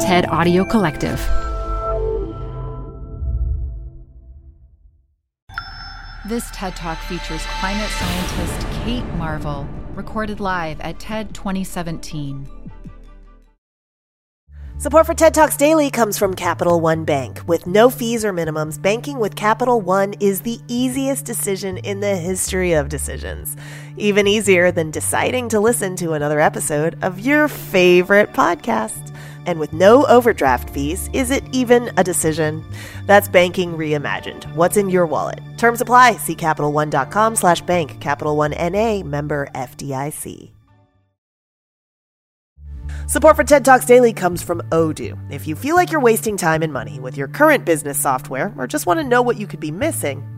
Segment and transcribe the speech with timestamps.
[0.00, 1.18] TED Audio Collective.
[6.24, 12.48] This TED Talk features climate scientist Kate Marvel, recorded live at TED 2017.
[14.78, 17.40] Support for TED Talks Daily comes from Capital One Bank.
[17.48, 22.14] With no fees or minimums, banking with Capital One is the easiest decision in the
[22.14, 23.56] history of decisions.
[23.96, 29.12] Even easier than deciding to listen to another episode of your favorite podcast.
[29.48, 32.62] And with no overdraft fees, is it even a decision?
[33.06, 34.44] That's banking reimagined.
[34.54, 35.40] What's in your wallet?
[35.56, 36.18] Terms apply.
[36.18, 37.98] See CapitalOne.com slash bank.
[37.98, 39.02] Capital One N.A.
[39.02, 40.50] member FDIC.
[43.06, 45.16] Support for TED Talks Daily comes from Odoo.
[45.32, 48.66] If you feel like you're wasting time and money with your current business software or
[48.66, 50.37] just want to know what you could be missing,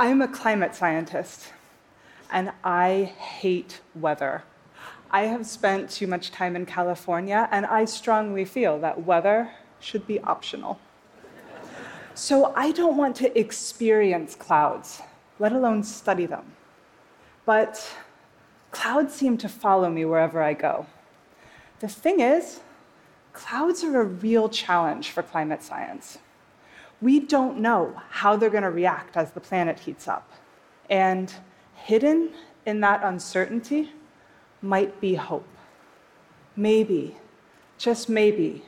[0.00, 1.52] I'm a climate scientist,
[2.32, 4.44] and I hate weather.
[5.10, 10.06] I have spent too much time in California, and I strongly feel that weather should
[10.06, 10.80] be optional.
[12.14, 15.02] So I don't want to experience clouds,
[15.38, 16.50] let alone study them.
[17.44, 17.86] But
[18.70, 20.86] clouds seem to follow me wherever I go.
[21.80, 22.60] The thing is,
[23.34, 26.16] clouds are a real challenge for climate science.
[27.02, 30.30] We don't know how they're going to react as the planet heats up.
[30.88, 31.32] And
[31.74, 32.30] hidden
[32.66, 33.92] in that uncertainty
[34.60, 35.48] might be hope.
[36.56, 37.16] Maybe,
[37.78, 38.64] just maybe,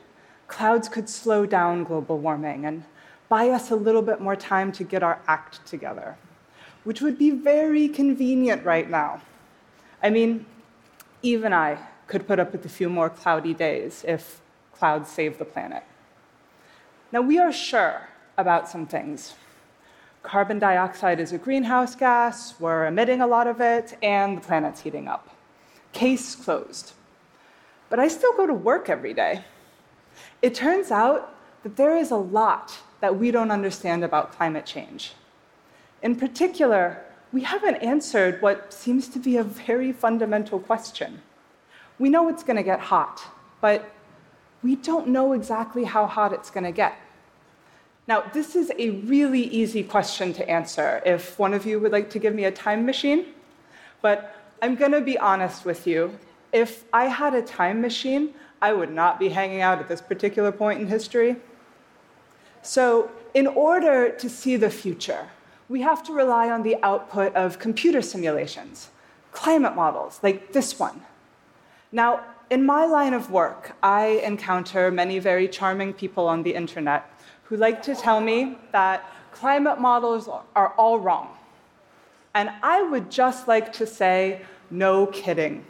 [0.47, 2.85] clouds could slow down global warming and
[3.29, 6.17] buy us a little bit more time to get our act together,
[6.85, 9.21] which would be very convenient right now.
[10.03, 10.47] I mean,
[11.23, 14.41] even I could put up with a few more cloudy days if
[14.73, 15.85] clouds save the planet.
[17.11, 19.35] Now, we are sure about some things.
[20.23, 24.81] Carbon dioxide is a greenhouse gas, we're emitting a lot of it, and the planet's
[24.81, 25.29] heating up.
[25.93, 26.93] Case closed.
[27.91, 29.45] But I still go to work every day.
[30.41, 35.13] It turns out that there is a lot that we don't understand about climate change.
[36.03, 41.23] In particular, we haven't answered what seems to be a very fundamental question.
[41.99, 43.23] We know it's going to get hot,
[43.61, 43.91] but
[44.63, 46.95] we don't know exactly how hot it's going to get.
[48.09, 52.11] Now, this is a really easy question to answer if one of you would like
[52.11, 53.27] to give me a time machine.
[54.01, 56.19] But I'm going to be honest with you.
[56.53, 60.51] If I had a time machine, I would not be hanging out at this particular
[60.51, 61.37] point in history.
[62.63, 65.29] So, in order to see the future,
[65.69, 68.91] we have to rely on the output of computer simulations,
[69.33, 71.03] climate models like this one.
[71.91, 77.12] Now, in my line of work, I encounter many very charming people on the internet
[77.53, 80.27] who like to tell me that climate models
[80.57, 81.29] are all wrong.
[82.33, 84.41] And I would just like to say,
[84.71, 85.63] no kidding.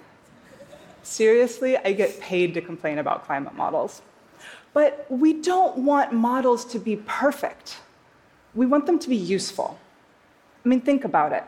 [1.03, 4.01] Seriously, I get paid to complain about climate models.
[4.73, 7.79] But we don't want models to be perfect.
[8.55, 9.77] We want them to be useful.
[10.65, 11.43] I mean, think about it.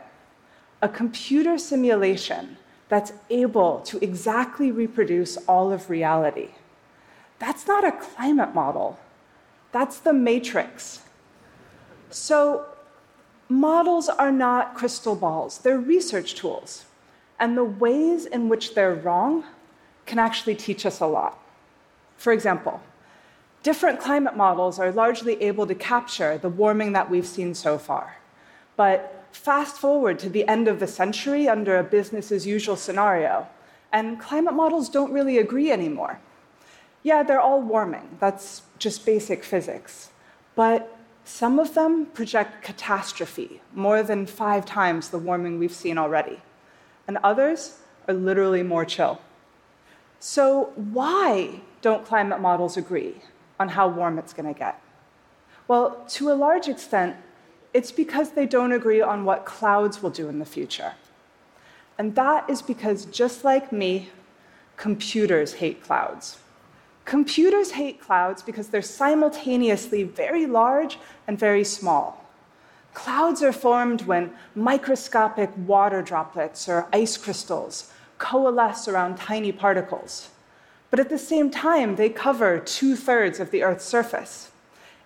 [0.81, 2.57] A computer simulation
[2.89, 6.49] that's able to exactly reproduce all of reality.
[7.39, 8.99] That's not a climate model.
[9.75, 11.01] That's the matrix.
[12.09, 12.65] So,
[13.49, 16.85] models are not crystal balls, they're research tools.
[17.41, 19.43] And the ways in which they're wrong
[20.05, 21.37] can actually teach us a lot.
[22.15, 22.79] For example,
[23.63, 28.15] different climate models are largely able to capture the warming that we've seen so far.
[28.77, 33.45] But fast forward to the end of the century under a business as usual scenario,
[33.91, 36.21] and climate models don't really agree anymore.
[37.05, 38.17] Yeah, they're all warming.
[38.19, 40.09] That's just basic physics.
[40.55, 46.41] But some of them project catastrophe, more than five times the warming we've seen already.
[47.07, 49.21] And others are literally more chill.
[50.19, 53.21] So, why don't climate models agree
[53.59, 54.81] on how warm it's going to get?
[55.67, 57.17] Well, to a large extent,
[57.71, 60.93] it's because they don't agree on what clouds will do in the future.
[61.99, 64.09] And that is because, just like me,
[64.75, 66.39] computers hate clouds.
[67.05, 70.97] Computers hate clouds because they're simultaneously very large
[71.27, 72.25] and very small.
[72.95, 80.29] Clouds are formed when microscopic water droplets or ice crystals coalesce around tiny particles.
[80.89, 84.51] But at the same time, they cover two thirds of the Earth's surface.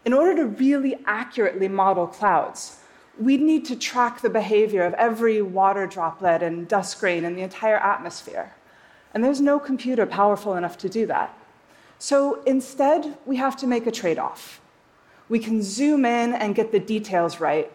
[0.05, 2.79] In order to really accurately model clouds,
[3.19, 7.41] we'd need to track the behavior of every water droplet and dust grain in the
[7.41, 8.53] entire atmosphere.
[9.13, 11.35] And there's no computer powerful enough to do that.
[11.99, 14.61] So instead, we have to make a trade off.
[15.27, 17.71] We can zoom in and get the details right,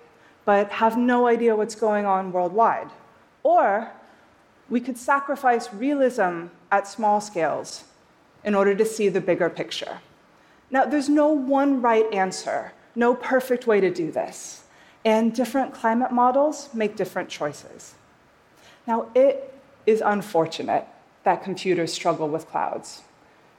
[0.46, 2.88] but have no idea what's going on worldwide.
[3.42, 3.92] Or
[4.70, 7.84] we could sacrifice realism at small scales
[8.42, 9.98] in order to see the bigger picture.
[10.70, 14.64] Now, there's no one right answer, no perfect way to do this,
[15.04, 17.94] and different climate models make different choices.
[18.86, 19.54] Now, it
[19.84, 20.86] is unfortunate
[21.24, 23.02] that computers struggle with clouds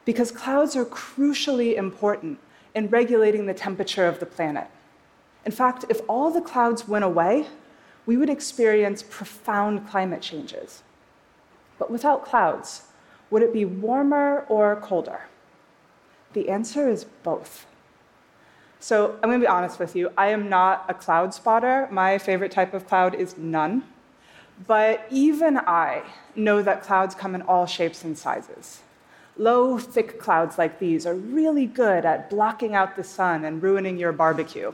[0.05, 2.39] because clouds are crucially important
[2.73, 4.67] in regulating the temperature of the planet.
[5.45, 7.47] In fact, if all the clouds went away,
[8.05, 10.83] we would experience profound climate changes.
[11.77, 12.83] But without clouds,
[13.29, 15.21] would it be warmer or colder?
[16.33, 17.65] The answer is both.
[18.79, 20.11] So I'm going to be honest with you.
[20.17, 21.87] I am not a cloud spotter.
[21.89, 23.83] My favorite type of cloud is none.
[24.67, 26.03] But even I
[26.35, 28.81] know that clouds come in all shapes and sizes.
[29.37, 33.97] Low, thick clouds like these are really good at blocking out the sun and ruining
[33.97, 34.71] your barbecue.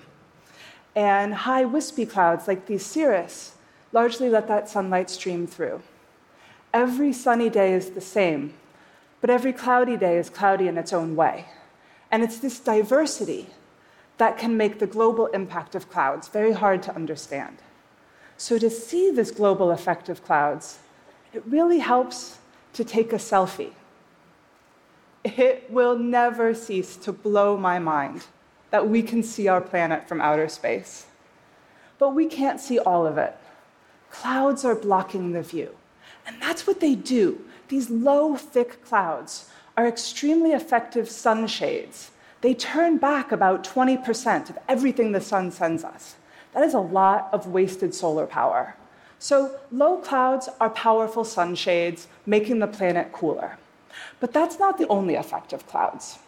[0.96, 3.56] And high, wispy clouds like these cirrus
[3.92, 5.82] largely let that sunlight stream through.
[6.74, 8.54] Every sunny day is the same,
[9.20, 11.46] but every cloudy day is cloudy in its own way.
[12.12, 13.48] And it's this diversity
[14.18, 17.58] that can make the global impact of clouds very hard to understand.
[18.38, 20.80] So, to see this global effect of clouds,
[21.34, 22.40] it really helps
[22.74, 23.74] to take a selfie.
[25.24, 28.26] It will never cease to blow my mind
[28.72, 31.06] that we can see our planet from outer space.
[32.00, 33.36] But we can't see all of it.
[34.10, 35.76] Clouds are blocking the view.
[36.26, 37.42] And that's what they do.
[37.68, 42.12] These low, thick clouds are extremely effective sunshades.
[42.42, 46.16] They turn back about 20% of everything the sun sends us.
[46.54, 48.76] That is a lot of wasted solar power.
[49.20, 53.58] So, low clouds are powerful sunshades, making the planet cooler.
[54.20, 56.20] But that's not the only effect of clouds.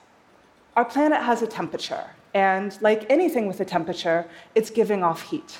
[0.76, 4.26] Our planet has a temperature, and like anything with a temperature,
[4.56, 5.60] it's giving off heat.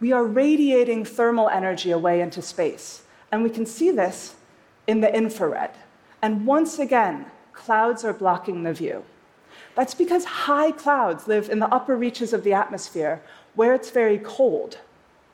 [0.00, 4.34] We are radiating thermal energy away into space, and we can see this
[4.86, 5.70] in the infrared.
[6.20, 9.04] And once again, clouds are blocking the view.
[9.74, 13.22] That's because high clouds live in the upper reaches of the atmosphere
[13.54, 14.78] where it's very cold.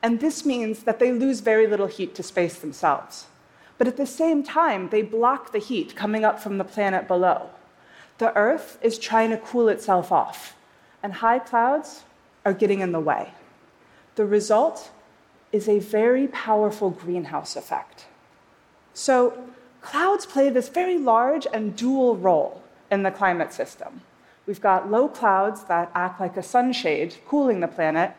[0.01, 3.27] And this means that they lose very little heat to space themselves.
[3.83, 7.49] But at the same time, they block the heat coming up from the planet below.
[8.17, 10.55] The Earth is trying to cool itself off,
[11.03, 12.03] and high clouds
[12.45, 13.33] are getting in the way.
[14.15, 14.89] The result
[15.51, 18.05] is a very powerful greenhouse effect.
[18.93, 19.49] So,
[19.81, 23.99] clouds play this very large and dual role in the climate system.
[24.45, 28.15] We've got low clouds that act like a sunshade, cooling the planet,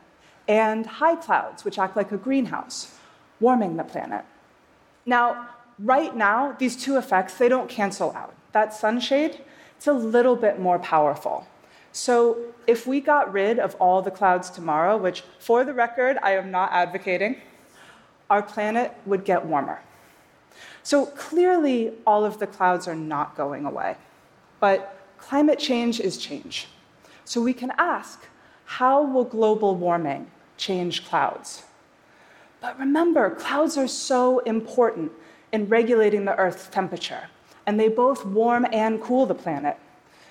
[0.46, 2.98] and high clouds, which act like a greenhouse,
[3.40, 4.26] warming the planet.
[5.06, 5.48] Now,
[5.78, 8.34] right now, these two effects, they don't cancel out.
[8.52, 9.40] That sunshade,
[9.76, 11.46] it's a little bit more powerful.
[11.92, 16.32] So if we got rid of all the clouds tomorrow, which for the record, I
[16.32, 17.36] am not advocating,
[18.30, 19.80] our planet would get warmer.
[20.82, 23.96] So clearly, all of the clouds are not going away.
[24.60, 26.68] But climate change is change.
[27.24, 28.26] So we can ask
[28.64, 31.64] how will global warming change clouds?
[32.64, 35.12] But remember, clouds are so important
[35.52, 37.28] in regulating the Earth's temperature,
[37.66, 39.76] and they both warm and cool the planet.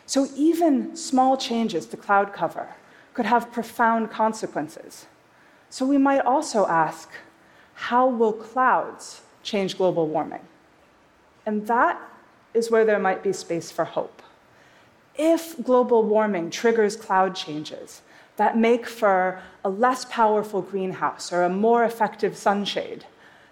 [0.07, 2.69] So even small changes to cloud cover
[3.13, 5.05] could have profound consequences.
[5.69, 7.07] So we might also ask
[7.75, 10.41] how will clouds change global warming?
[11.45, 12.01] And that
[12.55, 14.23] is where there might be space for hope.
[15.13, 18.01] If global warming triggers cloud changes
[18.37, 23.05] that make for a less powerful greenhouse or a more effective sunshade,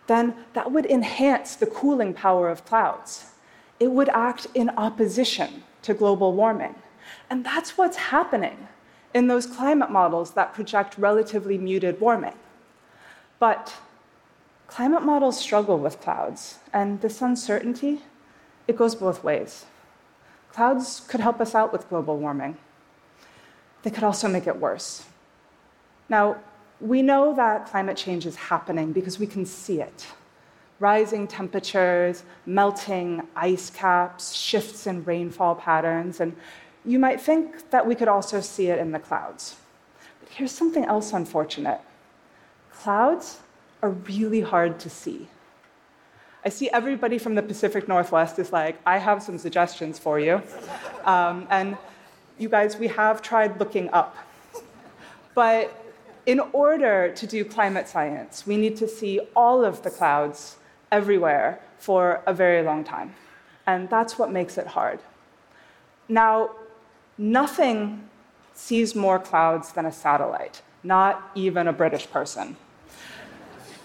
[0.08, 3.32] then that would enhance the cooling power of clouds.
[3.80, 6.76] It would act in opposition to global warming.
[7.30, 8.68] And that's what's happening
[9.14, 12.36] in those climate models that project relatively muted warming.
[13.40, 13.76] But
[14.68, 18.02] climate models struggle with clouds, and this uncertainty,
[18.68, 19.66] it goes both ways.
[20.54, 22.58] Clouds could help us out with global warming.
[23.84, 25.06] They could also make it worse.
[26.10, 26.38] Now,
[26.80, 30.08] we know that climate change is happening because we can see it
[30.82, 36.36] rising temperatures, melting ice caps, shifts in rainfall patterns, and
[36.84, 39.56] you might think that we could also see it in the clouds.
[40.20, 41.80] But here's something else unfortunate
[42.74, 43.38] clouds
[43.84, 45.28] are really hard to see.
[46.44, 50.42] I see everybody from the Pacific Northwest is like, I have some suggestions for you.
[51.06, 51.78] Um, and
[52.42, 54.18] you guys, we have tried looking up.
[55.36, 55.74] But
[56.26, 60.58] in order to do climate science, we need to see all of the clouds
[60.92, 63.16] everywhere for a very long time.
[63.66, 65.00] And that's what makes it hard.
[66.10, 66.52] Now,
[67.18, 68.10] nothing
[68.54, 72.58] sees more clouds than a satellite, not even a British person.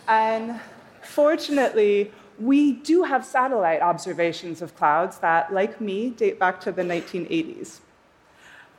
[0.09, 0.61] And
[1.03, 6.83] fortunately, we do have satellite observations of clouds that, like me, date back to the
[6.83, 7.81] 1980s.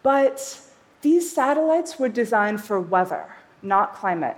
[0.07, 0.61] But
[1.01, 3.25] these satellites were designed for weather,
[3.61, 4.37] not climate.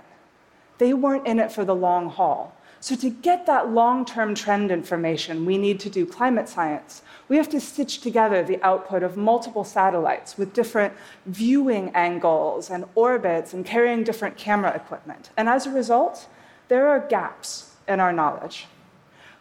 [0.78, 2.56] They weren't in it for the long haul.
[2.80, 7.02] So, to get that long term trend information, we need to do climate science.
[7.28, 10.92] We have to stitch together the output of multiple satellites with different
[11.26, 15.30] viewing angles and orbits and carrying different camera equipment.
[15.36, 16.26] And as a result,
[16.66, 18.66] there are gaps in our knowledge.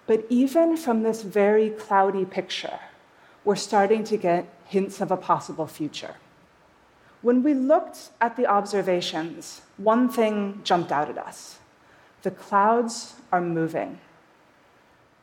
[0.05, 2.79] But even from this very cloudy picture,
[3.43, 6.15] we're starting to get hints of a possible future.
[7.21, 11.59] When we looked at the observations, one thing jumped out at us
[12.21, 13.97] the clouds are moving.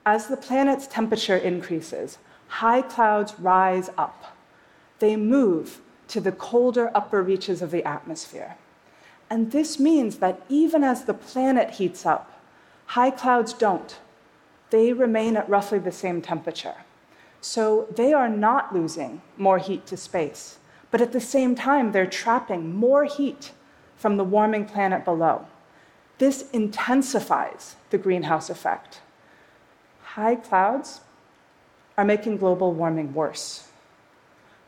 [0.06, 4.36] As the planet's temperature increases, high clouds rise up.
[4.98, 8.56] They move to the colder upper reaches of the atmosphere.
[9.28, 12.40] And this means that even as the planet heats up,
[12.86, 13.98] high clouds don't
[14.70, 16.74] they remain at roughly the same temperature.
[17.46, 20.58] So they are not losing more heat to space,
[20.90, 23.52] but at the same time, they're trapping more heat
[23.94, 25.46] from the warming planet below.
[26.18, 29.00] This intensifies the greenhouse effect.
[30.02, 31.02] High clouds
[31.96, 33.68] are making global warming worse.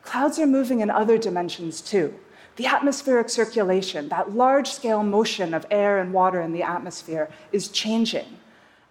[0.03, 2.15] Clouds are moving in other dimensions too.
[2.55, 7.67] The atmospheric circulation, that large scale motion of air and water in the atmosphere, is
[7.67, 8.37] changing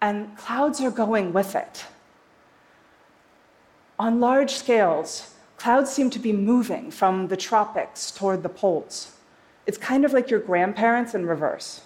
[0.02, 1.86] and clouds are going with it.
[3.98, 9.12] On large scales, clouds seem to be moving from the tropics toward the poles.
[9.66, 11.82] It's kind of like your grandparents in reverse.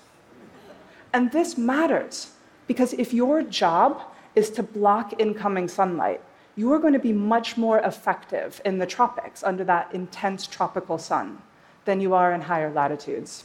[1.13, 2.33] And this matters
[2.67, 4.03] because if your job
[4.35, 6.21] is to block incoming sunlight,
[6.55, 10.99] you are going to be much more effective in the tropics under that intense tropical
[10.99, 11.41] sun
[11.87, 13.45] than you are in higher latitudes.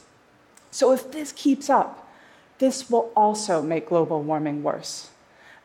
[0.70, 2.06] So if this keeps up,
[2.58, 5.10] this will also make global warming worse.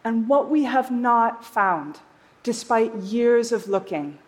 [0.03, 1.99] And what we have not found,
[2.43, 4.19] despite years of looking,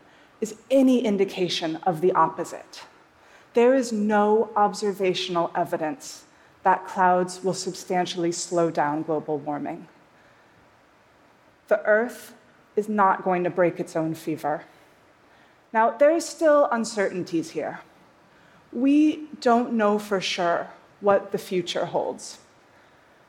[0.41, 2.84] is any indication of the opposite.
[3.53, 6.25] There is no observational evidence
[6.63, 9.88] that clouds will substantially slow down global warming.
[11.67, 12.34] The Earth
[12.75, 14.63] is not going to break its own fever.
[15.72, 17.79] Now, there are still uncertainties here.
[18.72, 20.69] We don't know for sure
[21.00, 22.39] what the future holds.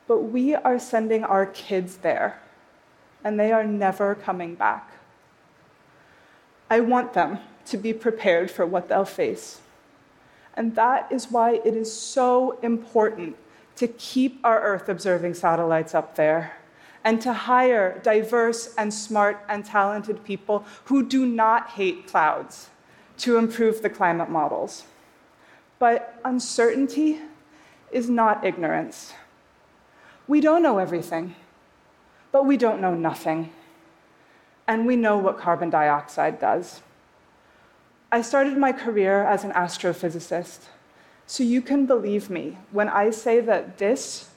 [0.09, 2.40] But we are sending our kids there,
[3.26, 4.92] and they are never coming back.
[6.71, 9.61] I want them to be prepared for what they'll face.
[10.54, 13.35] And that is why it is so important
[13.75, 16.52] to keep our Earth observing satellites up there
[17.02, 22.71] and to hire diverse and smart and talented people who do not hate clouds
[23.18, 24.85] to improve the climate models.
[25.80, 27.18] But uncertainty
[27.90, 29.14] is not ignorance.
[30.28, 31.35] We don't know everything,
[32.33, 33.52] but we don't know nothing.
[34.68, 36.83] And we know what carbon dioxide does.
[38.11, 40.61] I started my career as an astrophysicist,
[41.26, 44.30] so you can believe me when I say that this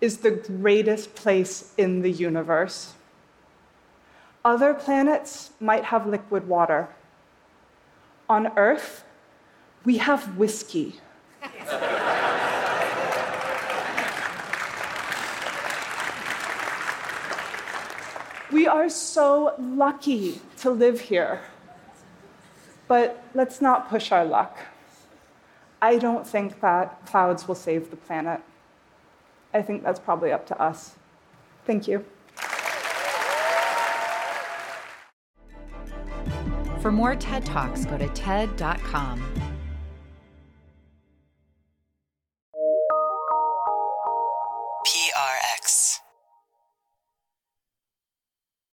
[0.00, 2.94] is the greatest place in the universe.
[4.44, 6.88] Other planets might have liquid water.
[8.28, 9.04] On Earth,
[9.84, 11.00] we have whiskey.
[18.52, 21.40] We are so lucky to live here.
[22.86, 24.58] But let's not push our luck.
[25.80, 28.40] I don't think that clouds will save the planet.
[29.54, 30.96] I think that's probably up to us.
[31.64, 32.04] Thank you.
[36.80, 39.51] For more TED Talks, go to TED.com.